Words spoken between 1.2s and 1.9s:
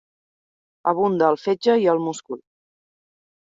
al fetge i